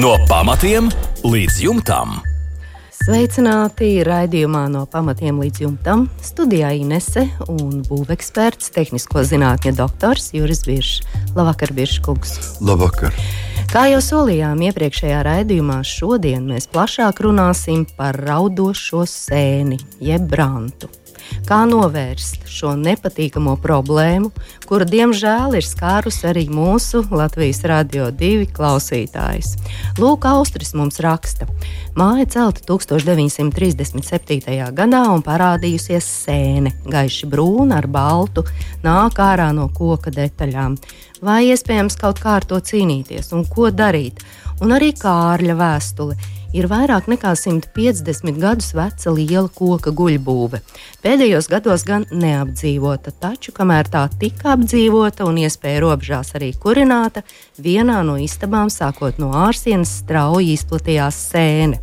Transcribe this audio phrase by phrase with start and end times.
[0.00, 0.86] No pamatiem
[1.20, 2.14] līdz jumtam.
[3.02, 6.06] Sveicināti raidījumā no pamatiem līdz jumtam.
[6.24, 11.02] Studijā Inese un būveksperts, tehnisko zinātņu doktors Juris Biršs.
[11.36, 12.62] Labvakar, Birškungs!
[12.64, 13.12] Labvakar!
[13.68, 20.88] Kā jau solījām iepriekšējā raidījumā, šodien mēs plašāk runāsim par raudošo sēni, jeb brantu.
[21.48, 24.30] Kā novērst šo nepatīkamo problēmu,
[24.68, 29.56] kura diemžēl ir skārusi arī mūsu Latvijas radio divi klausītājus.
[30.00, 31.46] Lūk, Austris mums raksta.
[31.98, 34.72] Māja celta 1937.
[34.72, 38.40] gadā un parādījusies sēne, gaiši brūna ar baltu,
[38.84, 40.72] nāk ārā no koka detaļām.
[41.22, 44.22] Vai iespējams kaut kā ar to cīnīties un ko darīt?
[44.62, 46.14] Un arī Kārļa vēstule
[46.56, 50.60] ir vairāk nekā 150 gadus veca liela koka guļbūve.
[51.02, 57.24] Pēdējos gados gan neapdzīvota, taču kamēr tā tika apdzīvota un iespēja robežās arī kurināta,
[57.58, 61.80] vienā no istabām sākot no ārsienas strauji izplatījās sēne.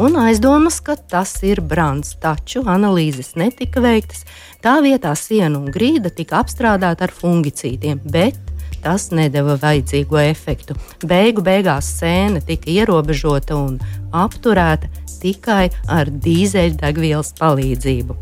[0.00, 4.24] Un aizdomas, ka tas ir brands, taču analīzes netika veiktas.
[4.62, 8.38] Tā vietā siena un grīda tika apstrādāta ar fungicīdiem, bet
[8.84, 10.76] tas nedeva vajadzīgo efektu.
[11.06, 13.78] Beigu beigās sēne tika ierobežota un
[14.12, 14.90] apturēta
[15.22, 18.18] tikai ar dīzeļdegvielas palīdzību.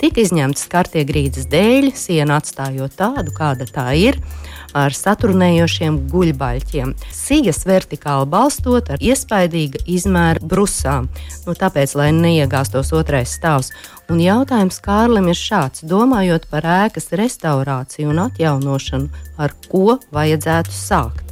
[0.00, 4.18] Tika izņemtas kartie grīdas dēļ, siena atstājot tādu, kāda tā ir,
[4.74, 6.92] ar saturnējošiem guļbaļķiem.
[7.14, 11.08] Sijas vertikāli balstot ar iespaidīga izmēra brusām,
[11.46, 13.70] nu, tāpēc, lai neiegāstos otrais stāvs.
[14.12, 21.24] Un jautājums Kārlim ir šāds: domājot par ēkas restaurāciju un atjaunošanu, ar ko vajadzētu sākt?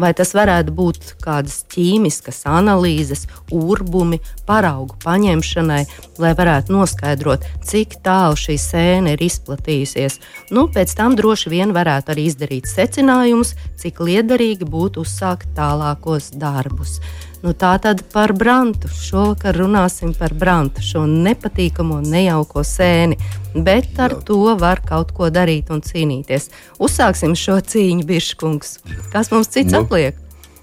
[0.00, 5.80] vai tas varētu būt kādas ķīmiskas analīzes, urbumi, paraugu paņemšanai,
[6.22, 10.20] lai varētu noskaidrot, cik tālu šī sēne ir izplatījusies.
[10.54, 16.98] Nu, pēc tam droši vien varētu arī izdarīt secinājumus, cik liederīgi būtu uzsākt tālākos darbus.
[17.40, 18.90] Nu, tā tad par brantu.
[18.92, 23.16] Šovakar runāsim par brantu, šo nepatīkamo, nejauko sēni.
[23.54, 24.20] Bet ar Jā.
[24.28, 26.50] to var kaut ko darīt un cīnīties.
[26.78, 28.76] Uzsāksim šo cīņu, Biržkungs.
[29.14, 30.20] Kas mums cits nu, atliek?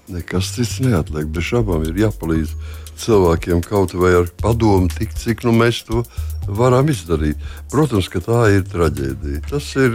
[0.08, 1.26] Nekas cits neatliek.
[1.34, 2.54] Bez šaubām ir jāpalīdz
[2.98, 6.04] cilvēkiem kaut vai ar padomu, tik cik nu, mēs to
[6.48, 7.40] varam izdarīt.
[7.72, 9.42] Protams, ka tā ir traģēdija.
[9.50, 9.94] Tas ir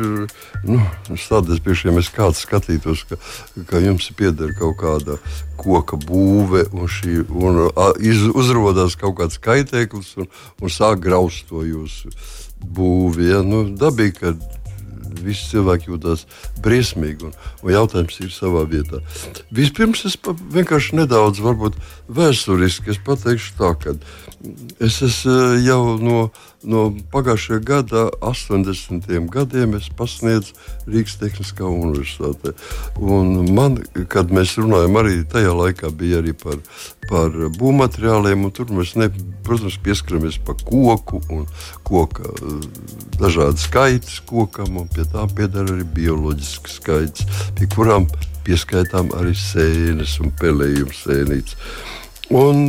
[0.67, 0.79] nu,
[1.63, 3.19] pie šiem es kāds skatītos, ka,
[3.69, 5.17] ka jums pieder kaut kāda
[5.59, 10.29] koka būve, un, šī, un a, iz, uzrādās kaut kāds kaitēklis, un,
[10.61, 12.13] un sāk graust to jūsu
[12.63, 13.31] būvi.
[13.31, 13.41] Ja?
[13.45, 14.35] Nu, dabīgi, ka
[15.22, 16.25] visi cilvēki jūtas
[16.63, 19.01] briesmīgi, un, un jautājums ir savā vietā.
[19.53, 20.18] Vispirms es
[20.53, 21.41] vienkārši nedaudz
[22.07, 23.96] vēsturiski pateikšu tā, ka
[24.84, 26.19] es esmu eh, jau no,
[26.63, 29.07] no pagājušā gada, 80.
[29.31, 30.56] gadiem, pasniedzu
[30.88, 32.53] Rīgas Tehniskā universitātē.
[33.00, 33.79] Un man,
[34.12, 36.59] kad mēs runājam, arī tajā laikā bija arī par,
[37.09, 39.09] par būvmateriāliem, un tur mēs, ne,
[39.46, 41.47] protams, pieskaramies pa koku un
[41.88, 42.34] koka
[43.19, 48.07] dažādi skaits kokam, un pie tā piedara arī bioloģisks skaits, pie kurām
[48.44, 51.57] pieskaitām arī sēnes un pelējumu sēnītes.
[52.34, 52.66] Un,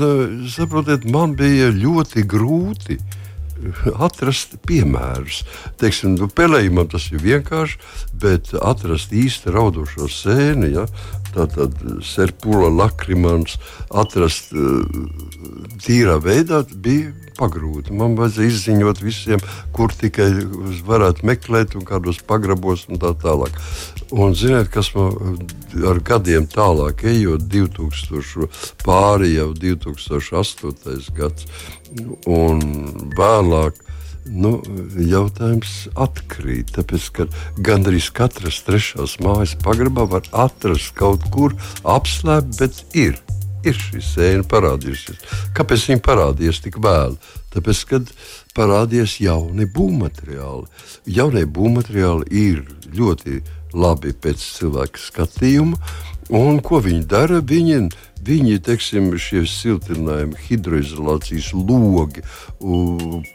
[0.50, 2.98] saprotiet, man bija ļoti grūti
[4.06, 5.42] atrast piemērus.
[5.80, 7.78] Teiksim, nu, pelējumam tas ir vienkārši,
[8.20, 10.86] bet atrast īsti raudošo sēni, ja,
[11.34, 11.76] tātad
[12.06, 13.58] serpula lakrimans,
[13.90, 14.82] atrast uh,
[15.84, 17.94] tīrā veidā bija pagrūti.
[17.96, 19.42] Man vajadzēja izziņot visiem,
[19.74, 20.30] kur tikai
[20.86, 23.56] varētu meklēt, un kādos pagrabos un tā tālāk.
[24.14, 25.40] Un ziniet, kas man
[25.90, 28.50] ar gadiem tālāk, ejot 2000
[28.84, 31.10] pāri jau 2008.
[31.16, 31.48] gads
[32.26, 32.62] un
[33.16, 33.80] vēlāk.
[34.24, 34.54] Nu,
[34.96, 37.26] jautājums atkrīt, tāpēc ka
[37.60, 41.52] gandrīz katras trešās mājas pagrabā var atrast kaut kur
[41.84, 43.20] apslēpt, bet ir
[43.64, 45.20] ir šī sēne parādījusies.
[45.56, 47.18] Kāpēc viņa parādījās tik vēlu?
[47.54, 48.14] Tāpēc, kad
[48.56, 50.66] parādījās jauni būvmateriāli.
[51.16, 52.64] Jaunie būvmateriāli ir
[52.94, 53.40] ļoti
[53.74, 55.78] labi pēc cilvēka skatījuma,
[56.34, 57.40] un ko viņi dara?
[57.44, 57.88] Viņi
[58.24, 62.22] Viņi, teiksim, šie siltinājumi, hidroizolācijas logi,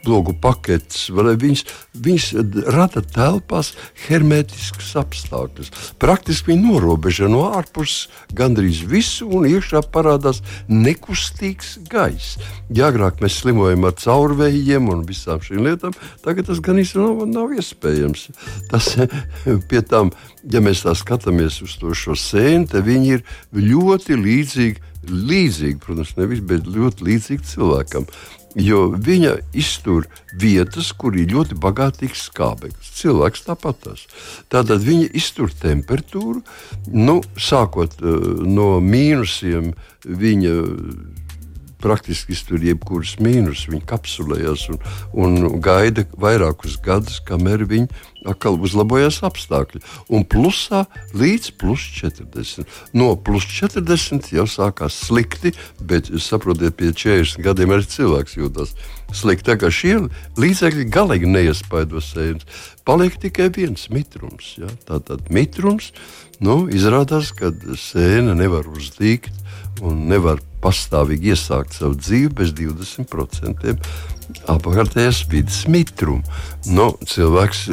[0.08, 1.62] logu paketes, viņas,
[1.94, 2.26] viņas
[2.74, 3.72] rada telpās
[4.06, 5.70] hermetiskus apstākļus.
[6.02, 12.40] Praktiski viņi norobežo no ārpuses gandrīz visu, un iekšā parādās nekustīgs gaiss.
[12.74, 15.94] Ja agrāk mēs slimojam ar caurvējiem un visām šīm lietām,
[16.24, 18.26] tagad tas gan īstenībā nav, nav iespējams.
[18.72, 18.92] Tas
[19.70, 20.10] pie tam,
[20.50, 26.42] ja mēs tā skatāmies uz to sēni, tad viņi ir ļoti līdzīgi līdzīgi, protams, nevis,
[26.44, 28.06] bet ļoti līdzīgi cilvēkam.
[28.58, 30.08] Jo viņa iztur
[30.40, 32.90] vietas, kur ir ļoti bagātīgs skābeklis.
[32.98, 34.02] Cilvēks tāpat tas.
[34.50, 36.42] Tātad viņa iztur temperatūru,
[36.90, 39.70] nu, sākot uh, no mīnusiem,
[40.02, 40.54] viņa
[41.82, 44.80] praktiski tur jebkuras mīnus, viņi kapsulējas un,
[45.12, 47.88] un gaida vairākus gadus, kamēr viņi
[48.28, 49.80] atkal uzlabojas apstākļi.
[50.12, 50.84] Un plusā
[51.16, 52.68] līdz plus 40.
[52.96, 58.74] No plus 40 jau sākās slikti, bet saprotiet, pie 40 gadiem arī cilvēks jūtas
[59.16, 59.48] slikti.
[59.50, 59.96] Tā kā šie
[60.40, 62.46] līdzekļi galīgi neiespaido sēnes.
[62.86, 64.54] Paliek tikai viens mitrums.
[64.60, 64.70] Ja?
[64.88, 65.92] Tātad mitrums
[66.42, 69.32] nu, izrādās, ka sēne nevar uzdīgt
[69.84, 73.74] un nevar pastāvīgi iesākt savu dzīvi bez 20%
[74.50, 76.22] apkārtējās vidas mitrumu.
[76.70, 77.66] Nu, cilvēks,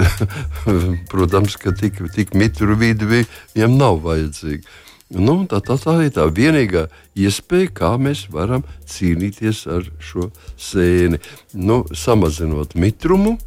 [1.12, 4.84] protams, ka tik, tik mitru vidi viņam nav vajadzīga.
[5.08, 10.28] Nu, tā, tā, tā ir tā vienīgā iespēja, kā mēs varam cīnīties ar šo
[10.60, 11.22] sēni.
[11.56, 13.38] Nu, samazinot mitrumu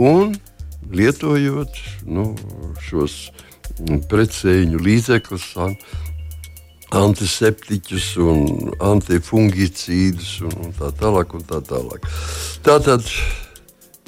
[0.00, 0.32] un
[0.92, 1.76] lietojot
[2.08, 2.30] nu,
[2.88, 3.26] šos
[4.08, 5.46] precēņu līdzekļus,
[6.92, 11.36] antiseptiķus un antifungicīdus un, un tā tālāk.
[11.38, 12.08] Un tā tālāk.
[12.66, 13.06] Tātad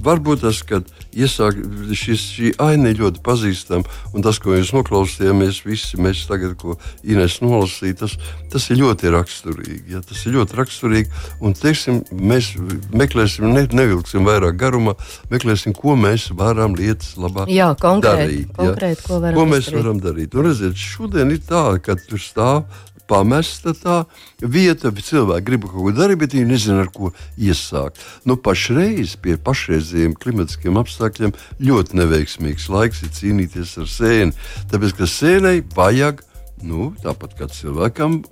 [0.04, 0.82] varbūt tas, ka
[1.16, 1.58] iesāk,
[1.96, 6.76] šis, šī aina ļoti pazīstama, un tas, ko mēs noklausījāmies, visi mēs tagad, ko
[7.06, 8.16] Ines nolasīja, tas,
[8.52, 9.82] tas ir ļoti raksturīgi.
[9.94, 10.02] Ja?
[10.04, 12.52] Tas ir ļoti raksturīgi, un teiksim, mēs
[12.94, 14.96] meklēsim, ne, nevilksim vairāk garumā,
[15.32, 18.56] meklēsim, ko mēs varam lietas labāk Jā, konkrēt, darīt.
[18.56, 19.08] Konkrēt, ja?
[19.08, 19.82] ko, varam ko mēs izdarīt.
[19.82, 20.34] varam darīt.
[20.38, 22.64] Un redziet, šodien ir tā, ka tur stāv
[23.10, 23.96] pamesta tā
[24.40, 28.00] vieta, cilvēki grib kaut ko darīt, bet viņi nezina, ar ko iesākt.
[28.28, 31.34] Nu, pašreiz pie pašreizējiem klimatiskiem apstākļiem
[31.64, 34.38] ļoti neveiksmīgs laiks ir cīnīties ar sēni.
[34.72, 36.24] Tāpēc, ka sēnei vajag
[36.64, 38.22] Nu, tāpat kā cilvēkam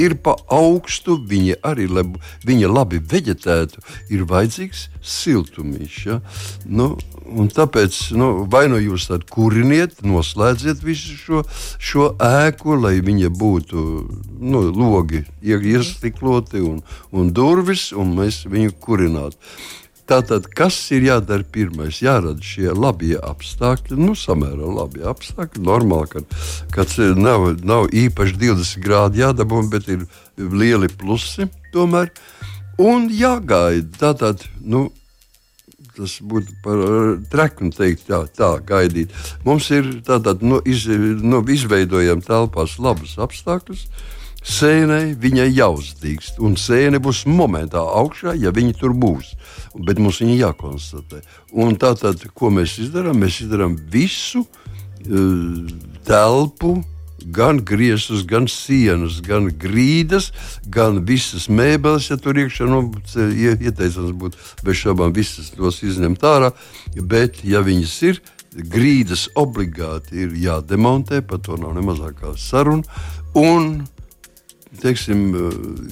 [0.00, 3.80] ir pa augstu, viņa arī labi, viņa labi veģetētu,
[4.12, 6.02] ir vajadzīgs siltumīšs.
[6.08, 6.18] Ja?
[6.68, 6.90] Nu,
[7.54, 11.42] tāpēc nu, vai nu jūs tad kuriniet, noslēdziet visu šo,
[11.80, 13.88] šo ēku, lai viņa būtu
[14.38, 16.82] nu, logi iestikloti un,
[17.12, 19.40] un durvis, un mēs viņu kurinātu.
[20.08, 21.98] Tātad, kas ir jādara pirmais?
[22.00, 25.60] Jārada šie labie apstākļi, nu, samērā labi apstākļi.
[25.68, 26.22] Normāli, ka
[26.72, 30.06] kad nav, nav īpaši 20 grādi jādabū, bet ir
[30.38, 32.08] lieli plusi tomēr.
[32.80, 33.90] Un jāgaida.
[34.00, 34.86] Tātad, nu,
[35.98, 36.80] tas būtu par
[37.28, 39.12] treknu teikt, tā, tā gaidīt.
[39.44, 40.86] Mums ir tātad, nu, iz,
[41.20, 43.84] nu, izveidojam telpās labus apstākļus
[44.48, 49.34] Sēnei viņai jāuzdīgst, un sēne būs momentā augšā, ja viņi tur būs.
[49.76, 51.20] Bet mums viņa jākonstatē.
[51.60, 53.20] Un tātad, ko mēs darām?
[53.20, 55.66] Mēs darām visu uh,
[56.08, 56.78] telpu,
[57.28, 60.30] gan griezus, gan sienas, gan grīdas,
[60.70, 62.82] gan visas mēbeles, ja tur iekšā nu,
[63.18, 66.52] ieteicams būtu bez šaubām visas tos izņemt ārā.
[66.96, 68.22] Bet, ja viņas ir,
[68.72, 72.86] grīdas obligāti ir jādemontē, par to nav ne mazākā saruna.
[73.36, 73.84] Un
[74.82, 75.32] teiksim,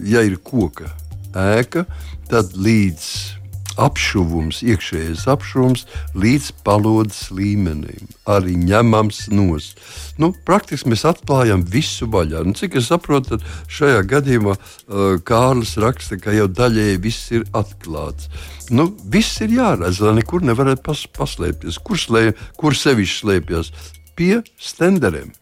[0.06, 0.91] ja ir koka
[1.37, 1.85] ēka,
[2.31, 3.37] tad līdz
[3.77, 5.85] apšuvums, iekšējais apšuvums
[6.17, 9.81] līdz palodzes līmenim arī ņemams nost.
[10.21, 12.43] Nu, praktiski mēs atklājam visu vaļā.
[12.47, 17.47] Nu, cik es saprotu, tad šajā gadījumā uh, Kārlis raksta, ka jau daļēji viss ir
[17.56, 18.31] atklāts.
[18.73, 21.81] Nu, viss ir jāredz, lai nekur nevarētu pas, paslēpties.
[21.85, 23.75] Kur, slē, kur sevišķi slēpjas?
[24.17, 25.35] Pie stenderiem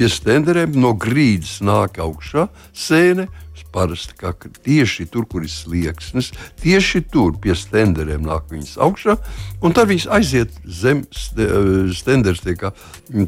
[0.00, 3.28] pie stenderiem no grīdas nāk augšā sēne.
[3.70, 4.32] Parasti kā
[4.64, 9.14] tieši tur, kur ir slieksnis, tieši tur pie stenderiem nāk viņas augšā,
[9.62, 12.64] un tad viņas aiziet zem stenders, tiek,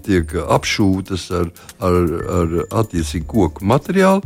[0.03, 2.01] tiek apšūtas ar, ar,
[2.41, 4.25] ar attiecīgu koku materiālu.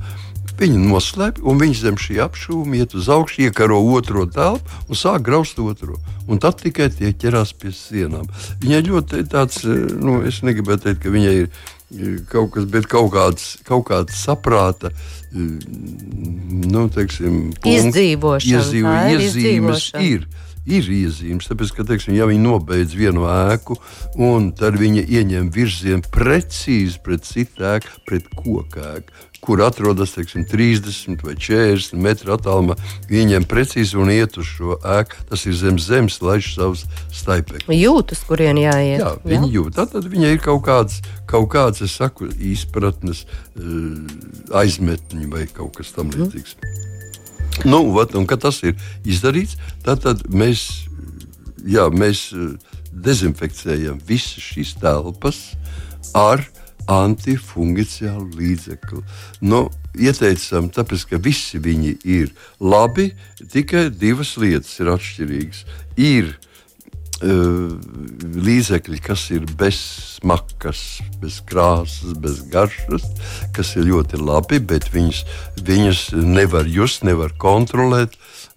[0.57, 5.27] Viņi noslēpj, un viņi zem šī apšūma iet uz augšu, iekaro otro telpu un sāk
[5.27, 5.99] graust otro.
[6.33, 8.25] Un tad tikai tie ķerās pie sienām.
[8.63, 11.51] Viņai ļoti tāds, nu, es negribētu teikt, ka viņai ir
[12.31, 14.91] kaut kas, bet kaut kāds, kaut kāds saprāta.
[15.33, 20.27] Nu, teiksim, punkts, izdzīvošana, izdzīvo, ir iezīmes ir.
[20.67, 23.77] Ir iezīmes, tāpēc, ka, teiksim, ja viņi nobeidz vienu ēku,
[24.19, 29.15] un tad viņi ieņem virzienu precīzi pret citu ēku, pret koku ēku,
[29.47, 32.77] kur atrodas teiksim, 30 vai 40 metru attālumā.
[33.11, 35.23] Viņiem precīzi un iet uz šo ēku.
[35.31, 37.71] Tas ir zem zemes, laiž savus staipekļus.
[37.77, 39.01] Jūtas, kurien jāiet.
[39.05, 39.55] Jā, viņi jā?
[39.61, 39.79] jūt.
[39.79, 41.01] Tad, viņai ir kaut kāds,
[41.31, 43.25] kaut kāds es saku, izpratnes
[44.55, 46.27] aizmetņi vai kaut kas tam mhm.
[46.27, 46.59] līdzīgs.
[46.61, 46.85] Mm.
[47.65, 48.77] Nu, vat, un, kad tas ir
[49.09, 50.67] izdarīts, tad, tad mēs,
[51.65, 52.29] jā, mēs
[52.93, 55.41] dezinfekcijam visas šīs telpas
[56.17, 56.45] ar
[56.91, 59.03] antifungiciālu līdzekli.
[59.47, 59.67] Nu,
[59.99, 63.11] ieteicam, tāpēc, ka visi viņi ir labi,
[63.53, 65.65] tikai divas lietas ir atšķirīgas.
[65.99, 66.31] Ir
[67.25, 67.75] uh,
[68.47, 69.81] līdzekļi, kas ir bez
[70.17, 70.85] smakas,
[71.23, 73.07] bez krāsas, bez garšas,
[73.57, 75.25] kas ir ļoti labi, bet viņas,
[75.67, 78.15] viņas nevar just, nevar kontrolēt.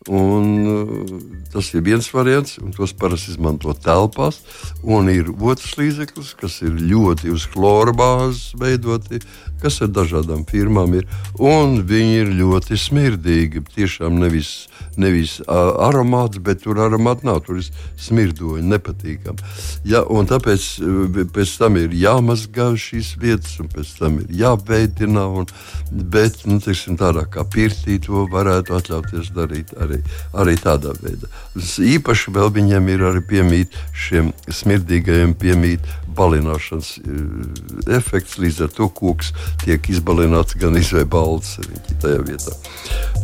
[0.08, 1.20] Un, uh,
[1.52, 4.40] tas ir viens variants, un tos parasti izmanto telpās.
[4.88, 9.20] Un ir otrs līdzeklis, kas ir ļoti uz chlora bāzes veidoti,
[9.62, 11.08] kas ar dažādām firmām ir.
[11.40, 13.64] Un viņi ir ļoti smirdīgi.
[13.76, 17.44] Tiešām nevis, nevis aromāts, bet tur aromāts nav.
[17.46, 19.54] Tur ir smirdoņi, nepatīkami.
[19.90, 25.28] Ja, tāpēc uh, pēc tam ir jāmazgā šīs vietas, un pēc tam ir jāveidina.
[25.40, 25.50] Un,
[25.92, 29.76] bet nu, teiksim, tādā kā pirtī to varētu atļauties darīt.
[29.80, 30.02] Arī
[30.34, 31.30] arī, tādā veidā.
[31.60, 35.86] Īpaši vēl viņiem ir arī piemīt šiem smirdīgajiem piemīt
[36.16, 38.38] balināšanas eh, efekts.
[38.42, 41.58] Līdz ar to koks tiek izbalināts gan izvēle balts
[42.02, 42.56] tajā vietā.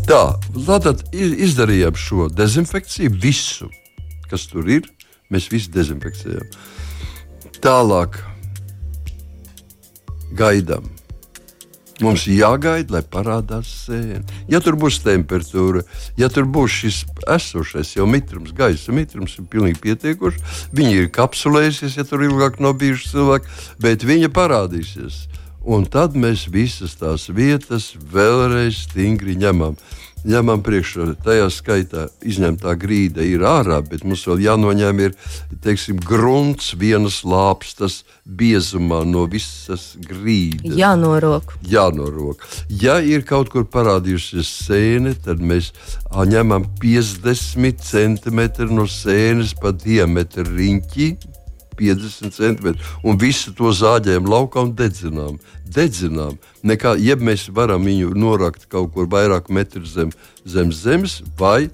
[0.09, 0.21] Tā,
[0.83, 3.69] tad izdarījām šo dezinfekciju, visu,
[4.29, 4.89] kas tur ir.
[5.33, 6.45] Mēs visi dezinficējam.
[7.65, 8.19] Tālāk
[10.37, 10.85] gaidām
[12.03, 14.19] Mums jāgaida, lai parādās sēne.
[14.51, 15.85] Ja tur būs temperatūra,
[16.19, 16.97] ja tur būs šis
[17.31, 22.75] esošais jau mitrums, gaisa mitrums ir pilnīgi pietiekošs, viņi ir kapsulējušies, ja tur ilgāk nav
[22.81, 23.55] bijuši cilvēki,
[23.85, 25.21] bet viņa parādīsies.
[25.65, 29.77] Un tad mēs visas tās vietas vēlreiz stingri ņemam
[30.25, 31.07] ņemam priekšā.
[31.23, 35.13] Tajā skaitā izņemtā grīda ir ārā, bet mums vēl jānoņem ir,
[35.63, 40.75] teiksim, grunts vienas lāpstas biezumā no visas grīdas.
[40.79, 41.55] Jānorok.
[41.69, 42.41] Jānorok.
[42.69, 45.71] Ja ir kaut kur parādījusies sēne, tad mēs
[46.09, 51.09] ņemam 50 centimetru no sēnes pa diametru riņķi
[51.79, 55.39] 50 centimetri, un visu to zāģējam laukā un dedzinām.
[55.75, 56.37] dedzinām.
[56.63, 60.11] Nekā, jeb mēs varam viņu norakt kaut kur vairāk metru zem,
[60.45, 61.69] zem zemes vai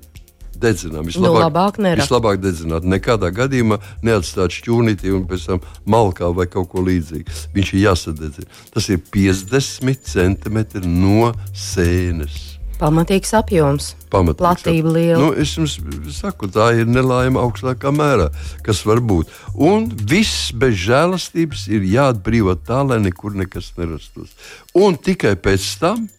[0.61, 1.07] dedzinām.
[1.09, 2.87] Vislabāk, nu, labāk vislabāk dedzināt.
[2.87, 7.37] Nekādā gadījumā neatstāt šķūnīti un pēc tam malkā vai kaut ko līdzīgu.
[7.55, 8.49] Viņš ir jāsadedzina.
[8.73, 12.60] Tas ir 50 centimetri no sēnes.
[12.81, 13.91] Pamatīgs apjoms.
[14.11, 15.19] Pamatīgs Platība liela.
[15.21, 15.77] Nu, es jums
[16.15, 18.31] saku, tā ir nelaime augstākā mērā,
[18.65, 19.29] kas var būt.
[19.53, 24.33] Un viss bez žēlastības ir jāatbrīvo tā, lai nekur nekas nerastos.
[24.73, 26.09] Un tikai pēc tam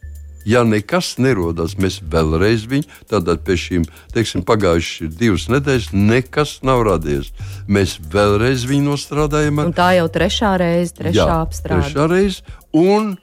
[0.45, 6.85] ja nekas nerodas, mēs vēlreiz viņu, tad pēc šīm, teiksim, pagājušas divas nedēļas, nekas nav
[6.89, 7.31] radies.
[7.71, 9.63] Mēs vēlreiz viņu nostrādājam.
[9.63, 9.71] Ar...
[9.71, 11.87] Un tā jau trešā reize, trešā apstrāde.
[11.87, 13.15] Trešā reize, un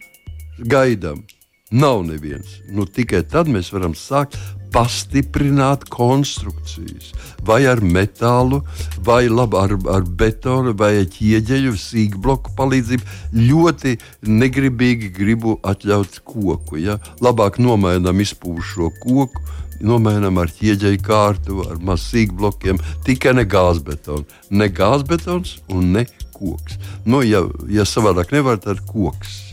[0.60, 1.26] gaidām.
[1.72, 2.56] Nav neviens.
[2.74, 4.40] Nu, tikai tad mēs varam sākt
[4.74, 7.12] pastiprināt konstrukcijas.
[7.46, 8.64] Vai ar metālu,
[9.06, 13.06] vai labi, ar, ar betonu, vai ar ķieģeļu, sīkbloku palīdzību.
[13.38, 13.96] Ļoti
[14.26, 16.80] negribīgi gribu atļaut koku.
[16.82, 16.98] Ja?
[17.22, 19.46] Labāk nomainām izpūšo koku.
[19.86, 24.26] Nomainām ar ķieģeļu kārtu, ar maziem blokiem, tikai ne gāzbetonu.
[24.50, 26.82] Ne gāzbetons un ne koks.
[27.06, 29.49] Nu, ja, ja savādāk nevar, tad koks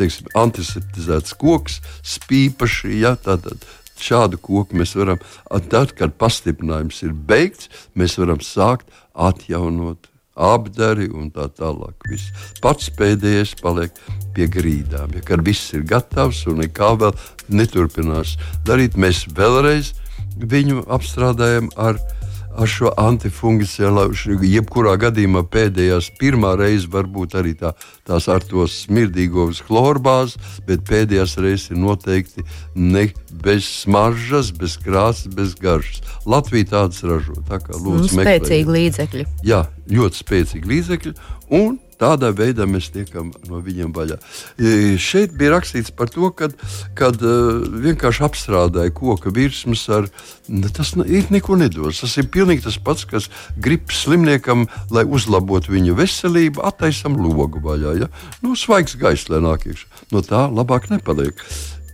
[0.00, 1.80] teiksim, antiseptizēts koks,
[2.16, 2.96] spīpaši.
[3.04, 3.66] Ja, tātad,
[4.00, 5.18] Šādu koku mēs varam,
[5.68, 10.08] tad, kad pastiprinājums ir beigts, mēs varam sākt atjaunot
[10.40, 12.06] apdari un tā tālāk.
[12.08, 12.30] Viss.
[12.64, 13.92] Pats pēdējais paliek
[14.32, 15.12] pie grīdām.
[15.18, 17.12] Ja, kad viss ir gatavs un nekā vēl
[17.52, 19.92] neturpinās darīt, mēs vēlreiz
[20.40, 22.19] viņu apstrādājam ar viņu
[22.56, 24.08] ar šo antifungiciālo,
[24.46, 27.72] jebkurā gadījumā pēdējās, pirmā reize varbūt arī tā,
[28.08, 33.08] tās ar to smirdīgo uz chlorbāzi, bet pēdējās reizes ir noteikti ne
[33.44, 36.02] bez smaržas, bez krāsas, bez garšas.
[36.28, 37.38] Latvija tādas ražo.
[37.48, 39.28] Tā kā lūdzu, spēcīgi līdzekļi.
[39.46, 41.14] Jā, ļoti spēcīgi līdzekļi.
[41.60, 44.16] Un Tādā veidā mēs tiekam no viņiem vaļā.
[44.56, 46.48] E, šeit bija rakstīts par to, ka
[46.96, 50.08] kad, uh, vienkārši apstrādāja koka virsmas ar.
[50.76, 52.00] Tas neko nedos.
[52.02, 53.28] Tas ir pilnīgi tas pats, kas
[53.60, 57.98] grib slimniekam, lai uzlabotu viņa veselību, attaisam logu vaļā.
[58.00, 58.10] Ja?
[58.44, 60.06] Nu, svaigs gaiss, lai nāk iekšā.
[60.14, 61.38] No tā labāk nepaliek.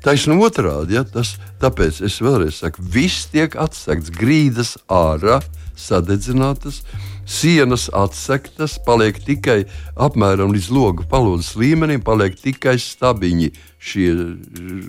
[0.06, 5.40] Taisnība otrādi, ja, tas, tāpēc es vēlreiz saku, viss tiek atsegts, grīdas ārā,
[5.76, 6.82] sadedzinātas,
[7.26, 9.64] sienas atsektas, paliek tikai
[9.94, 13.50] apmēram līdz logu palodas līmenim, paliek tikai stabiņi
[13.86, 14.08] šie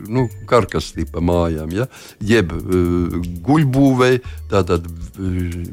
[0.10, 1.88] nu, karkas tipa mājām, ja?
[2.24, 4.24] jeb uh, guļbūvēji.
[4.52, 5.28] Tātad uh,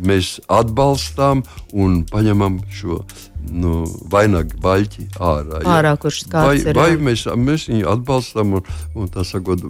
[0.04, 3.02] mēs atbalstām un paņemam šo
[3.50, 5.60] nu, vainagu baļķi ārā.
[5.62, 5.76] Ja?
[5.78, 9.62] Ārā, kurš vai, ir, vai mēs, mēs viņu atbalstam un, un tā sakot,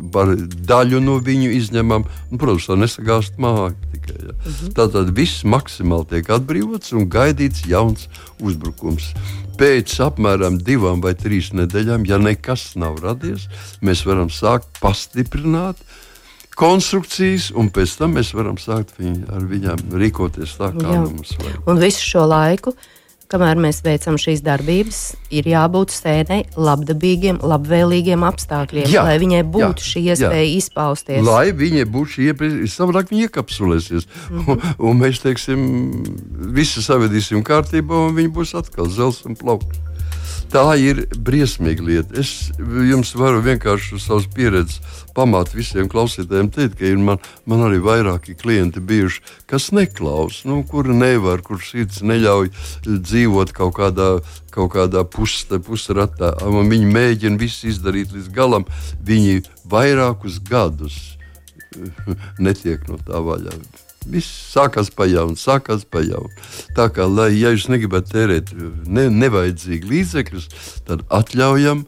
[0.68, 2.06] daļu no viņu izņemam.
[2.30, 4.18] Un, protams, tā nesagāst māju tikai.
[4.20, 4.34] Ja?
[4.34, 4.74] Uh -huh.
[4.78, 8.08] Tātad viss maksimāli tiek atbrīvots un gaidīts jauns
[8.40, 9.12] uzbrukums.
[9.58, 13.48] Pēc apmēram divām vai trīs nedēļām, ja nekas nav radies,
[13.80, 15.78] mēs varam sākt pastiprināt
[16.58, 21.02] konstrukcijas, un pēc tam mēs varam sākt viņu, ar viņām rīkoties tā, kā Jā.
[21.02, 21.62] mums vajag.
[21.70, 22.74] Un visu šo laiku,
[23.34, 25.00] kamēr mēs veicam šīs darbības,
[25.34, 30.58] ir jābūt sēnei labdabīgiem, labvēlīgiem apstākļiem, Jā, lai viņai būtu jā, šī iespēja jā.
[30.60, 31.22] izpausties.
[31.26, 34.06] Lai viņai būtu šī iespēja, savādāk viņa iekapsulēsies.
[34.30, 34.52] Mm -hmm.
[34.78, 35.64] un, un mēs teiksim,
[36.54, 39.82] visu savedīsim kārtībā, un viņi būs atkal zelts un plauks.
[40.54, 42.20] Tā ir briesmīga lieta.
[42.20, 44.80] Es jums varu vienkārši uz savas pieredzes
[45.14, 50.90] pamāt visiem klausītājiem teikt, ka man, man arī vairāki klienti bijuši, kas neklaus, nu, kur
[50.90, 52.50] nevar, kur sirds neļauj
[52.86, 54.10] dzīvot kaut kādā,
[54.54, 56.34] kaut kādā pusē, pusratā.
[56.42, 58.66] Viņi mēģina visu izdarīt līdz galam.
[59.04, 61.00] Viņi vairākus gadus
[62.38, 63.54] netiek no tā vaļā.
[64.04, 66.28] Viss sākās pa jaunu, sākās pa jaunu.
[66.76, 68.52] Tā kā, lai, ja jūs negribat tērēt
[68.84, 70.48] ne, nevajadzīgi līdzekļus,
[70.88, 71.86] tad atļaujam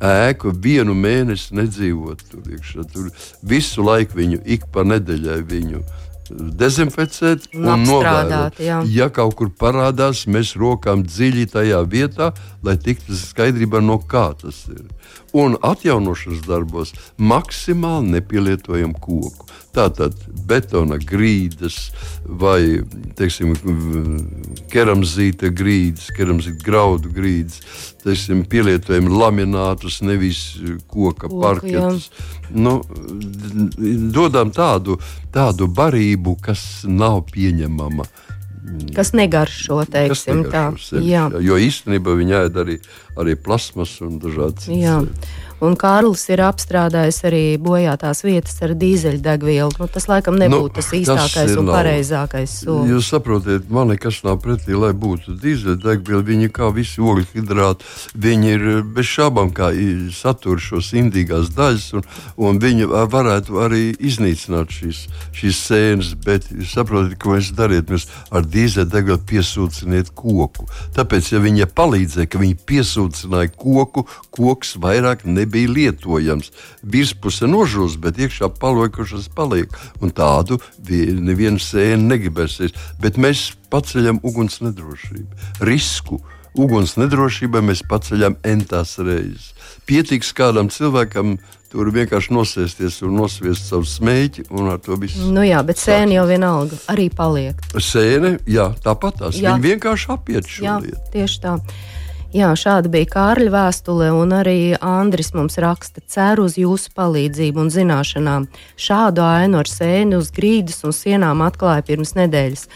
[0.00, 2.86] ēku vienu mēnesi nedzīvot tur iekšā.
[2.92, 3.12] Tur
[3.42, 5.84] visu laiku viņu ik pa nedēļai viņu
[6.30, 8.60] dezinficēt Un novērot.
[8.90, 12.32] Ja kaut kur parādās, mēs rokām dziļi tajā vietā,
[12.66, 14.84] lai tiktu skaidrībā, no kā tas ir.
[15.36, 19.46] Un atjaunošanas darbos maksimāli nepielietojam koku.
[19.76, 20.16] Tātad
[20.48, 21.90] betona grīdas
[22.24, 22.80] vai
[23.18, 23.52] teiksim,
[24.72, 27.60] keramzīta grīdas, keramzīta graudu grīdas.
[28.06, 30.40] Teiksim, pielietojam laminātus, nevis
[30.86, 32.10] koka Koku, parketus.
[32.54, 32.76] Nu,
[34.14, 35.00] dodam tādu,
[35.34, 38.06] tādu barību, kas nav pieņemama.
[38.94, 40.46] Kas negaršo, Kas teiksim tā.
[40.46, 41.26] negaršo Jā.
[41.30, 41.42] jā.
[41.50, 42.78] Jo īstenībā viņa ēd arī,
[43.18, 45.36] arī plasmas un dažādas citas.
[45.64, 49.72] Un Kārlis ir apstrādājis arī bojātās vietas ar dīzeļdegvielu.
[49.80, 51.78] Nu, tas laikam nebūtu Nu, tas tas īstākais ir un nav.
[51.78, 52.90] pareizākais solis.
[52.92, 56.20] Jūs saprotat, man nekas nav pretī, lai būtu dīzeļdegviela.
[56.26, 57.88] Viņi kā visi ogļu hidrāti,
[58.20, 59.70] viņi ir bez šābām, kā
[60.12, 62.04] satur šos indīgās daļas, un,
[62.36, 65.06] un viņi varētu arī iznīcināt šīs,
[65.40, 66.12] šīs sēnes.
[66.20, 67.88] Bet jūs saprotat, ko mēs dariet?
[67.88, 70.68] Mēs ar dīzeļdegvielu piesūciniet koku.
[70.92, 74.04] Tāpēc, ja viņi palīdzēja, ka viņi piesūcināja koku,
[74.36, 76.50] koks vairāk nebija lietojams.
[76.82, 79.68] Virspuse nožūs, bet iekšā palikošas paliek.
[80.00, 82.72] Un tādu vi- neviena sēne negribēsies.
[83.00, 85.26] Bet mēs paceļam uguns nedrošību,
[85.60, 86.20] risku.
[86.56, 89.52] Uguns nedrošībai mēs paceļam entās reizes.
[89.86, 91.38] Pietiks kādam cilvēkam
[91.70, 95.16] tur vienkārši nosēsties un nosviest savu smēķi, un ar to viss.
[95.18, 97.54] Nu jā, bet sēne jau vienalga arī paliek.
[97.76, 99.36] Sēne, jā, tāpat tās.
[99.36, 99.52] Jā.
[99.58, 100.96] Viņi vienkārši apiet šo Jā, lietu.
[101.12, 101.58] tieši tā.
[102.36, 107.70] Jā, šāda bija Kārļa vēstule, un arī Andris mums raksta, ceru uz jūsu palīdzību un
[107.72, 108.44] zināšanām.
[108.76, 112.66] Šādu ainu ar sēni uz grīdas un sienām atklāja pirms nedēļas.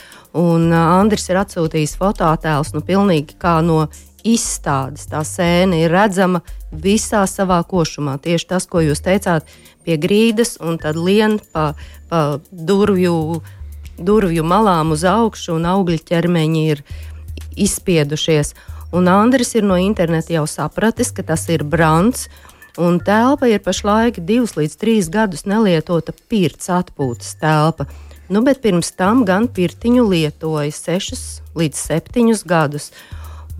[0.40, 3.82] Un Andris ir atsūtījis fototēlus, nu, pilnīgi kā no
[4.24, 5.10] izstādes.
[5.12, 6.40] Tā sēne ir redzama
[6.72, 8.16] visā savā košumā.
[8.24, 9.44] Tieši tas, ko jūs teicāt,
[9.84, 11.74] pie grīdas un tad lien pa,
[12.08, 13.42] pa durvju,
[14.00, 16.84] durvju malām uz augšu, un augļu ķermeņi ir
[17.60, 18.56] izspiedušies.
[18.92, 22.26] Un Andris ir no interneta jau sapratis, ka tas ir brands.
[22.80, 27.86] Un telpa ir pašlaik divus līdz trīs gadus nelietota pirts atpūtas telpa.
[28.30, 31.24] Nu, bet pirms tam gan pirtiņu lietoja sešus
[31.58, 32.92] līdz septiņus gadus.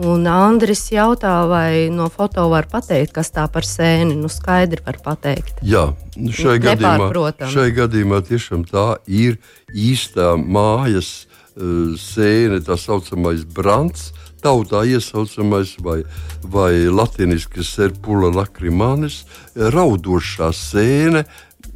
[0.00, 4.14] Un Andris jautā, vai no foto var pateikt, kas tā par sēni.
[4.16, 5.58] Nu, skaidri var pateikt.
[5.66, 7.10] Jā, nu šai gadījumā,
[7.52, 9.36] šai gadījumā tiešām tā ir
[9.74, 14.10] īstā mājas sēne, tā saucamais brants.
[14.40, 15.98] Tautā iesaucamais vai,
[16.40, 21.26] vai latviešu serpula lakrimānis, raudošā sēne,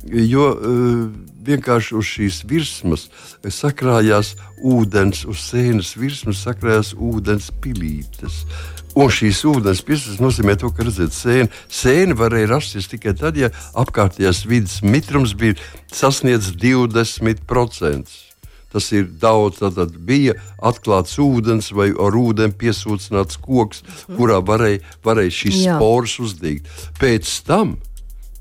[0.09, 0.47] jo
[1.45, 3.09] vienkārši uz šīs virsmas
[3.45, 4.35] sakrājās
[4.65, 8.45] ūdens, uz sēnes virsmas sakrājās ūdens pilītes.
[8.95, 13.51] Un šīs ūdens pilsētas nozīmē to, ka redzēt, sēne, sēne varēja rasties tikai tad, ja
[13.75, 15.59] apkārtējās vidas mitrums bija
[15.93, 18.24] sasniedzis 20%.
[18.75, 19.63] Tas ir daudz.
[19.63, 25.81] Tad bija atklāts ūdens vai ar ūdeni piesūcināts koks, kurā varēja, varēja šīs Jā.
[25.81, 26.71] sporas uzdīt.
[27.01, 27.77] Pēc tam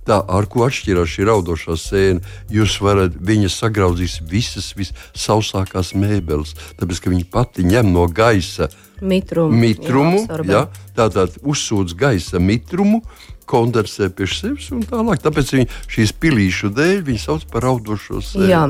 [0.03, 6.99] Tā, ar ko atšķirās šī raudošā sēne, jūs varat viņa sagraudzīs visas visausākās mēbeles, tāpēc
[7.05, 8.67] ka viņa pati ņem no gaisa
[8.99, 9.55] Mitrumu.
[9.55, 12.99] mitrumu, jā, ja, tātad uzsūdz gaisa mitrumu,
[13.49, 15.21] kondensē pie sevis un tālāk.
[15.23, 18.49] Tāpēc viņi šīs pilīšu dēļ viņi sauc par raudošo sēni.
[18.51, 18.63] Jā,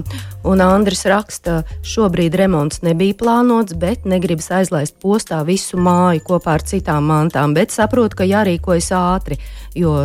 [0.49, 6.67] un Andris raksta, šobrīd remonts nebija plānots, bet negribas aizlaist postā visu māju kopā ar
[6.67, 9.39] citām mantām, bet saprot, ka jārīkojas ātri,
[9.77, 10.01] jo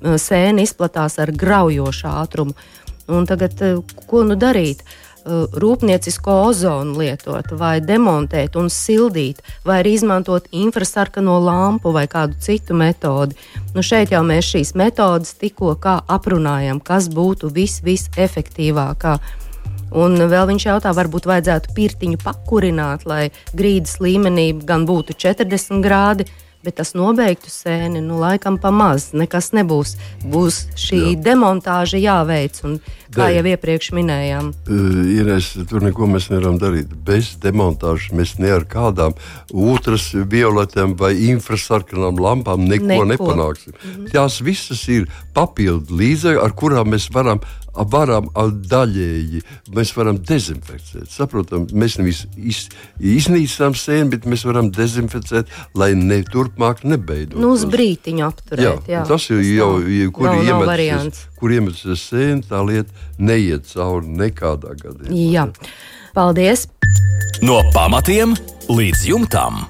[0.00, 2.56] sēne izplatās ar graujošu ātrumu.
[3.10, 4.84] Un tagad, eh, ko nu darīt?
[4.86, 12.38] Uh, rūpniecisko ozonu lietot, vai demontēt un sildīt, vai arī izmantot infrasarkano lampu vai kādu
[12.42, 13.38] citu metodi.
[13.74, 15.76] Nu, šeit jau mēs šīs metodas tikko
[16.10, 19.18] aprunājam, kas būtu vis, visefektīvākā.
[19.90, 26.28] Un vēl viņš jautā, varbūt vajadzētu pirtiņu pakurināt, lai grīdas līmenī gan būtu 40 grādi,
[26.64, 29.96] bet tas nobeigtu sēni, nu, laikam pamaz, nekas nebūs.
[30.28, 31.12] Būs šī Jā.
[31.30, 32.78] demontāža jāveic, un
[33.10, 34.52] kā De, jau iepriekš minējām.
[34.68, 36.92] Uh, Ines, tur neko mēs nevaram darīt.
[37.06, 39.16] Bez demontāžas mēs ne ar kādām
[39.50, 43.08] otras violetām vai infrasarkanām lampām neko, neko.
[43.14, 43.74] nepanāksim.
[43.74, 44.12] Mm -hmm.
[44.14, 47.40] Tās visas ir papildu līdzekļi, ar kurām mēs varam
[47.88, 48.28] varam
[48.70, 49.42] daļēji,
[49.76, 51.08] mēs varam dezinficēt.
[51.12, 52.62] Saprotam, mēs nevis iz,
[52.98, 57.38] iznīcinām sēni, bet mēs varam dezinficēt, lai ne turpmāk nebeidzot.
[57.40, 58.66] Nu, uz brītiņu apturēt.
[58.66, 59.04] Jā, jā.
[59.08, 59.72] Tas ir jau,
[60.16, 65.26] kur iemetas, kur iemetas sēni, tā lieta neiet cauri nekādā gadījumā.
[65.34, 65.48] Jā,
[66.16, 66.68] paldies!
[67.40, 68.34] No pamatiem
[68.68, 69.62] līdz jumtam!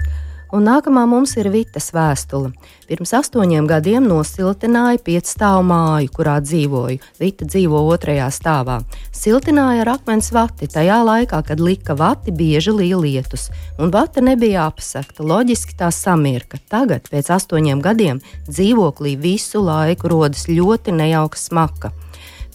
[0.50, 2.50] Un nākamā mums ir Vitas vēstule.
[2.88, 6.98] Pirms astoņiem gadiem nosiltināja piecstāvu māju, kurā dzīvoju.
[7.22, 8.80] Vita dzīvo otrajā stāvā.
[9.14, 15.22] Siltināja ar akmens vati tajā laikā, kad lika vati bieži lietus, un vata nebija apsakta.
[15.22, 16.58] Loģiski tā samirka.
[16.68, 18.18] Tagad, pēc astoņiem gadiem,
[18.50, 21.94] dzīvoklī visu laiku rodas ļoti nejauka smaka.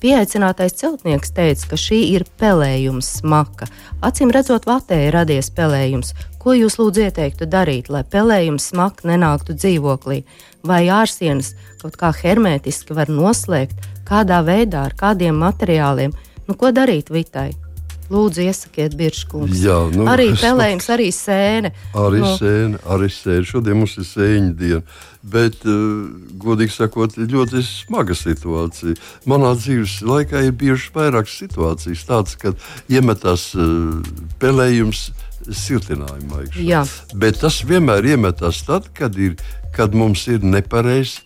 [0.06, 3.65] Pieaicinātais celtnieks teica, ka šī ir pelējums smaka.
[4.06, 6.13] Acīm redzot, vatē ir radies pelējums.
[6.38, 10.20] Ko jūs lūdzu ieteiktu darīt, lai pelējums smaka nenāktu dzīvoklī?
[10.62, 16.13] Vai ārsienas kaut kā hermētiski var noslēgt, kādā veidā, ar kādiem materiāliem?
[16.46, 17.56] Nu, ko darīt Vitai?
[18.12, 19.58] Lūdzu, iesakiet, Biržkungs.
[19.65, 21.72] Jā, nu, arī pelējums, arī sēne.
[21.98, 22.32] Arī nu.
[22.38, 23.48] sēne, arī sēne.
[23.50, 24.82] Šodien mums ir sēņu diena.
[25.26, 26.06] Bet, uh,
[26.38, 28.94] godīgi sakot, ļoti smaga situācija.
[29.26, 32.62] Manā dzīves laikā ir bijušas vairākas situācijas, tādas, kad
[32.94, 33.98] iemetās uh,
[34.41, 35.08] pelējums
[35.50, 36.46] siltinājumā.
[37.18, 39.34] Bet tas vienmēr iemetās tad, kad ir
[39.76, 41.20] kad mums ir nepareizs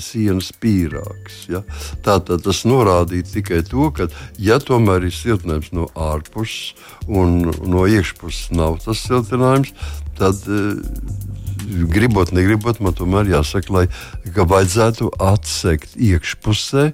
[0.00, 1.42] sienas pīrāgs.
[1.52, 1.62] Ja?
[2.06, 4.08] Tātad tas norādīja tikai to, ka,
[4.40, 6.74] ja tomēr ir siltinājums no ārpuses
[7.06, 9.74] un no iekšpuses nav tas siltinājums,
[10.16, 10.40] tad
[11.90, 13.84] gribot, negribot, man tomēr jāsaka, lai,
[14.34, 16.86] ka vajadzētu atsekt iekšpusē,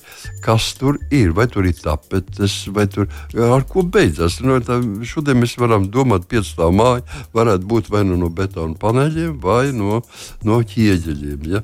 [0.44, 1.32] kas tur ir.
[1.36, 4.40] Vai tur ir tapetes, vai tur ar ko beidzas.
[4.44, 8.76] Nu, tā, šodien mēs varam domāt, ka piecstāvā māja varētu būt vai nu no betona
[8.80, 10.02] paneļiem, vai no,
[10.46, 11.46] no ķieģeļiem.
[11.52, 11.62] Ja?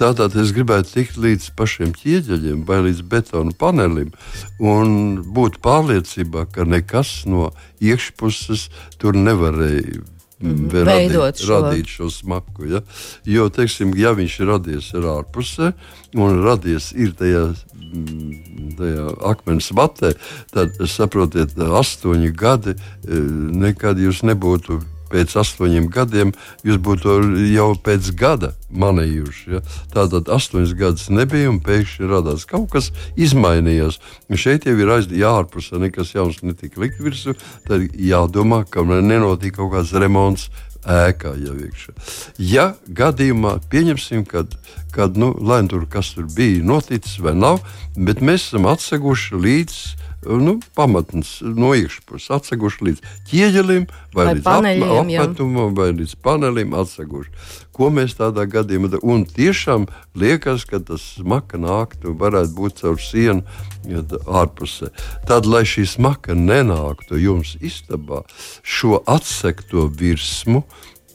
[0.00, 4.14] Tātad es gribētu tikt līdz pašiem ķieģeļiem vai līdz betona panelim
[4.60, 8.68] un būt pārliecībā, ka nekas no iekšpuses
[9.00, 11.56] tur nevarēja Mm veidot radīt, šo.
[11.60, 12.68] radīt šo smaku.
[12.70, 12.80] Ja?
[13.28, 15.72] Jo, teiksim, ja viņš ir radies ar ārpusē
[16.16, 17.42] un radies ir tajā,
[17.76, 20.14] mm, tajā akmens vatē,
[20.54, 23.20] tad saprotiet, astoņi gadi e,
[23.66, 26.32] nekad jūs nebūtu pēc astoņiem gadiem
[26.66, 27.18] jūs būtu
[27.50, 29.44] jau pēc gada manījuši.
[29.56, 29.62] Ja?
[29.94, 34.00] Tātad astoņas gadus nebija un pēkšņi radās kaut kas izmainījās.
[34.30, 37.36] Un šeit jau ir ārpusē, nekas jauns netika likt virsū.
[37.68, 40.48] Tad jādomā, ka nenotiek kaut kāds remonts
[40.86, 41.94] ēkā jau iekšā.
[42.40, 44.54] Ja gadījumā pieņemsim, kad,
[44.94, 47.60] kad nu, lai tur kas tur bija noticis vai nav,
[47.96, 49.80] bet mēs esam atseguši līdz
[50.26, 56.74] nu, pamatnes no iekšpuses atseguši līdz ķieģelim, vai, vai līdz paneļiem, apatumam, vai līdz panelim
[56.76, 57.32] atseguši.
[57.72, 59.12] Ko mēs tādā gadījumā darām?
[59.14, 59.86] Un tiešām
[60.20, 63.40] liekas, ka tas smaka nāktu, varētu būt caur sienu
[63.88, 64.04] ja,
[64.42, 64.90] ārpusē.
[65.28, 68.20] Tad, lai šī smaka nenāktu jums istabā,
[68.62, 70.60] šo atsekto virsmu,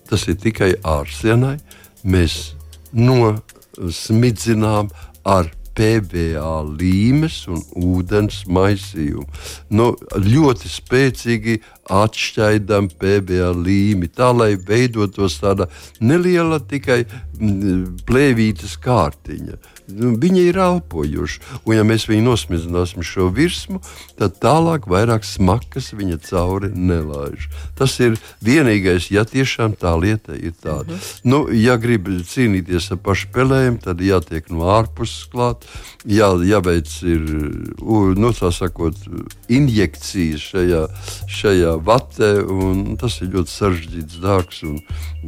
[0.09, 1.59] tas ir tikai ārsienai,
[2.01, 2.55] mēs
[2.95, 4.89] nosmidzinām
[5.25, 9.25] ar PVA līmes un ūdens maisījumu.
[9.75, 9.91] Nu,
[10.25, 11.59] ļoti spēcīgi
[11.91, 15.67] atšķaidām PVA līmi, tā lai veidotos tāda
[15.99, 17.03] neliela tikai
[18.07, 19.59] plēvītas kārtiņa.
[19.85, 21.41] Nu, viņi ir elpojuši.
[21.65, 23.81] Un, ja mēs viņu nosmidzināsim šo virsmu,
[24.17, 27.45] tad tālāk vairāk smakas viņa cauri nelaiž.
[27.77, 30.97] Tas ir vienīgais, ja tiešām tā lieta ir tāda.
[30.97, 31.21] -hmm.
[31.23, 35.65] nu, ja grib cīnīties ar pašu pelēm, tad jātiek no ārpuses klāt,
[36.05, 37.21] jā, jāveic ir,
[38.17, 38.95] nu, sakot,
[39.49, 40.87] injekcijas šajā,
[41.29, 44.63] šajā vatē, un tas ir ļoti sarežģīts dārgs.
[44.63, 44.79] Un,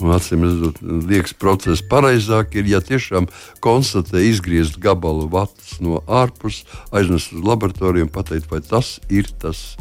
[0.01, 3.27] un, acīm redzot, liekas, process pareizāk ir, ja tiešām
[3.61, 9.27] konstatē izglītību izgriezt gabalu vatus no ārpuses, aiznest uz laboratoriju un pateikt, vai tas ir
[9.41, 9.75] tas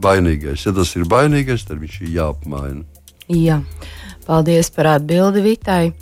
[0.00, 0.66] vainīgais.
[0.66, 2.84] Ja tas ir vainīgais, tad viņš ir jāapmaina.
[3.28, 3.62] Jā.
[4.26, 5.92] Paldies par atbildi Vitai.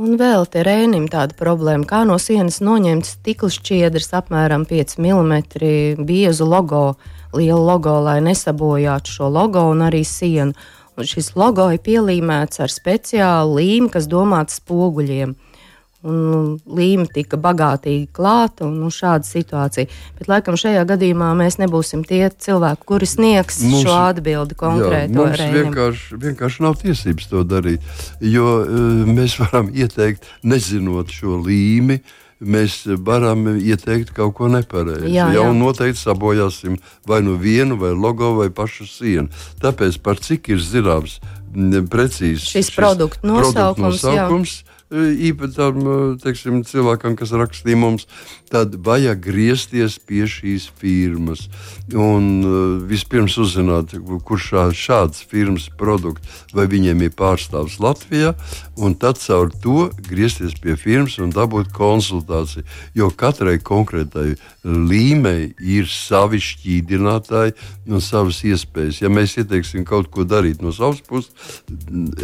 [0.00, 6.04] Un vēl te rēnim tāda problēma, kā no sienas noņemt stikla šķiedras apmēram 5 mm
[6.06, 6.94] biezu logo
[7.34, 10.54] lielu logo, lai nesabojātu šo logo un arī sienu.
[10.96, 15.34] Un šis logo ir pielīmēts ar speciālu līmu, kas domāts spoguļiem.
[16.00, 19.90] Un līme tika bagātīgi klāta, un nu, šāda situācija.
[20.16, 25.12] Bet, laikam, šajā gadījumā mēs nebūsim tie cilvēki, kuri sniegs mums, šo atbildi konkrēti.
[25.18, 27.84] Mums vienkārši, vienkārši nav tiesības to darīt,
[28.24, 32.00] jo uh, mēs varam ieteikt, nezinot šo līmi.
[32.40, 35.10] Mēs varam ieteikt kaut ko nepareizi.
[35.12, 35.42] Jā, jā.
[35.42, 39.28] jau noteikti sabojāsim vai nu vienu, vai logo, vai pašu sienu.
[39.60, 41.18] Tāpēc, par cik ir zināms,
[41.92, 44.54] precīzi šis, šis produktu nosaukums, produktu nosaukums
[44.90, 48.06] īpašam teiksim, cilvēkam, kas rakstīja mums,
[48.50, 51.46] tad vajag griezties pie šīs firmas.
[51.94, 52.42] Un
[52.90, 53.94] vispirms uzzināt,
[54.26, 58.34] kurš šāds firmas produkts, vai viņiem ir pārstāvs Latvijā,
[58.80, 62.66] un tad caur to griezties pie firmas un dabūt konsultāciju.
[62.98, 67.54] Jo katrai konkrētai līmei ir savi šķīdinātāji
[67.90, 69.00] un savas iespējas.
[69.04, 71.30] Ja mēs ieteiksim kaut ko darīt no savas puses,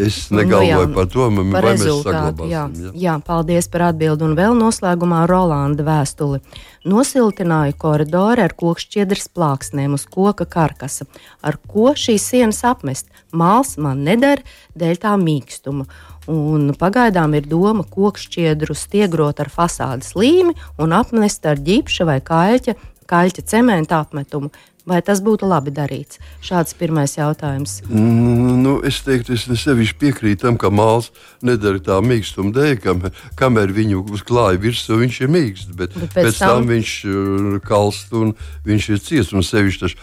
[0.03, 2.91] es nu negalvoju nu, jā, par to, vai mēs saglabāsim jā, jā.
[2.97, 4.27] jā, paldies par atbildi.
[4.27, 6.41] Un vēl noslēgumā Rolanda vēstuli.
[6.87, 11.09] Nosiltināju koridoru ar kokšķiedras plāksnēm uz koka karkasa.
[11.43, 13.11] Ar ko šīs sienas apmest?
[13.37, 14.45] Māls man nedara
[14.79, 15.89] dēļ tā mīkstuma.
[16.31, 22.75] Un pagaidām ir doma kokšķiedru stiegrot ar fasādes līmi un apmest ar ģipša vai kaļķa,
[23.07, 24.51] kaļķa cementa apmetumu.
[24.87, 26.21] Vai tas būtu labi darīts?
[26.47, 27.81] Šāds pirmais jautājums.
[27.89, 31.09] Mm, nu, es teiktu, es nesevišķi piekrītu tam, ka māls
[31.43, 33.01] nedara tā mīkstuma dēļ, kam,
[33.35, 37.49] kamēr viņu uzklāja virsū, viņš ir mīksts, bet, bet pēc, pēc tam, tam viņš uh,
[37.67, 38.31] kalst un
[38.69, 39.33] viņš ir ciets.
[39.35, 39.97] Un sevišķi tas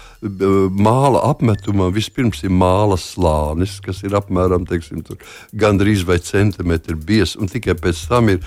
[0.75, 5.05] māla apmetumā vispirms ir māla slānis, kas ir apmēram teiksim,
[5.55, 8.43] gandrīz vai centimetri biezs, un tikai pēc tam ir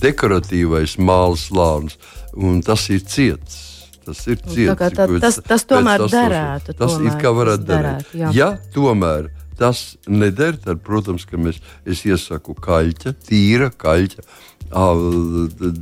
[0.00, 2.00] dekoratīvais māla slānis,
[2.32, 3.71] un tas ir ciets.
[4.06, 4.78] Tas ir ciets.
[4.78, 6.74] Tā, tā, tas, tas tomēr tas, derētu.
[6.78, 8.14] Tas tomēr, ir kā varētu darīt.
[8.18, 8.32] Jā.
[8.34, 14.24] Ja tomēr tas neder, tad, protams, ka mēs, es iesaku kaļķa, tīra kaļķa.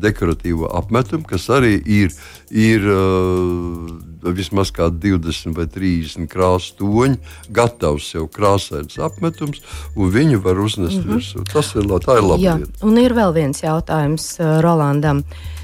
[0.02, 2.10] Dekoratīvo apmetumu, kas arī ir,
[2.50, 7.20] ir uh, vismaz 20 vai 30 krāsu toņi,
[7.54, 9.62] gatavs jau krāsains apmetums,
[9.94, 11.14] un viņu var uznest mm -hmm.
[11.14, 11.44] virsū.
[11.52, 12.66] Tas ir, tā ir labi.
[12.82, 15.22] Un ir vēl viens jautājums Rolandam.
[15.22, 15.59] Uh,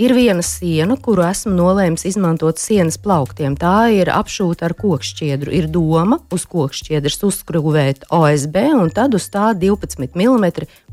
[0.00, 3.58] Ir viena siena, kuru esmu nolēmis izmantot sienas plauktiem.
[3.60, 5.52] Tā ir apšūta ar kokšķiedru.
[5.52, 10.46] Ir doma uz kokšķiedras uzskrūvēt OSB un tad uz tā 12 mm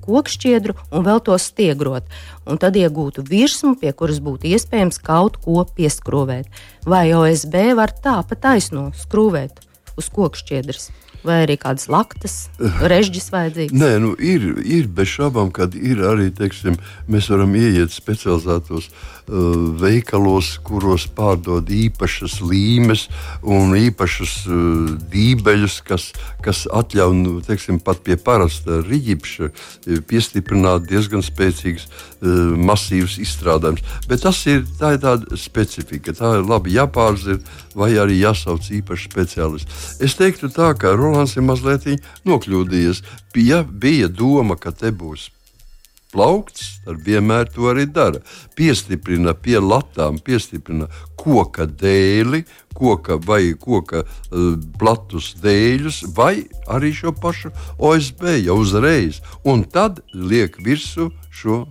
[0.03, 2.11] kokšķiedru un vēl to stiegrot.
[2.43, 6.51] Un tad iegūtu virsmu, pie kuras būtu iespējams kaut ko pieskrūvēt.
[6.83, 9.63] Vai OSB var tā pa taisno skrūvēt
[9.95, 10.89] uz kokšķiedras?
[11.23, 13.75] Vai arī kādas laktas, režģis vajadzīgs?
[13.75, 16.77] Nē, nu, ir, ir bez šaubām, ka ir arī, teiksim,
[17.11, 19.25] mēs varam ieiet specializētos uh,
[19.81, 23.07] veikalos, kuros pārdod īpašas līmes
[23.43, 26.09] un īpašas uh, dībeļus, kas,
[26.45, 29.51] kas atļauj, nu, teiksim, pat pie parasta riģipša
[30.09, 33.83] piestiprināt diezgan spēcīgs uh, masīvs izstrādājums.
[34.07, 37.43] Bet tas ir, tā ir tāda specifika, tā ir labi jāpārzina
[37.79, 39.83] vai arī jāsauc īpašs speciālists.
[40.03, 41.89] Es teiktu tā, ka Rolands ir mazliet
[42.29, 43.03] nokļūdījies.
[43.41, 45.29] Ja bija doma, ka te būs
[46.13, 48.21] plaukts, tad vienmēr to arī dara.
[48.57, 50.87] Piestiprina pie latām, piestiprina
[51.19, 52.43] koka dēli,
[52.77, 59.21] koka vai koka uh, platus dēļus, vai arī šo pašu OSB jau uzreiz.
[59.45, 61.65] Un tad liek virsū šo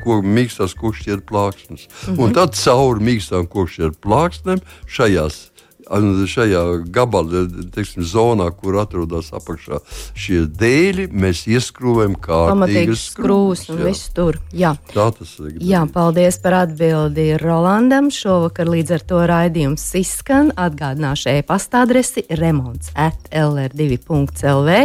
[0.00, 1.86] ko mīkstās kokšķieru plāksnes.
[1.86, 2.22] Mm -hmm.
[2.24, 5.49] Un tad cauri mīkstām kokšķieru plāksnēm šajās
[5.90, 9.80] šajā gabalā, teiksim, zonā, kur atrodas apakšā
[10.14, 14.38] šie dēļi, mēs ieskrūvējam kārtīgas skrūves un viss tur.
[14.54, 14.76] Jā.
[14.94, 15.58] Tā tas ir.
[15.58, 18.10] Jā, paldies par atbildi Rolandam.
[18.14, 20.52] Šovakar līdz ar to raidījums izskan.
[20.54, 24.78] Atgādināšu e-pasta adresi remonts at lr2.lv.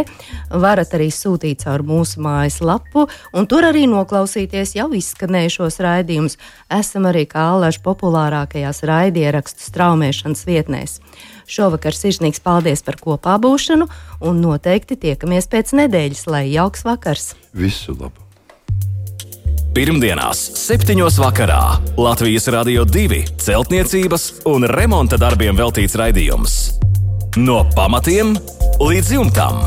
[0.50, 6.38] Varat arī sūtīt caur mūsu mājaslapu, un tur arī noklausīties jau izskanējušos raidījumus.
[6.72, 10.95] Esam arī kā allaž populārākajās raidierakstu straumēšanas vietnēs.
[11.46, 13.88] Šovakar sirsnīgs paldies par kopā būšanu
[14.26, 17.34] un noteikti tiekamies pēc nedēļas, lai jauks vakars.
[17.54, 18.26] Visu labu!
[19.76, 20.96] Pirmdienās, 7.
[21.20, 21.60] vakarā
[22.00, 26.54] Latvijas Rādio 2 celtniecības un remonta darbiem veltīts raidījums.
[27.36, 28.32] No pamatiem
[28.80, 29.66] līdz jumtam.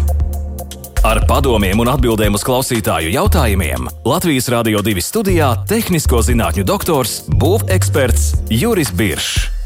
[1.05, 8.49] Ar padomiem un atbildēm uz klausītāju jautājumiem Latvijas Rādio 2 studijā- tehnisko zinātņu doktors, būveksperts
[8.49, 9.58] Juris Biršs.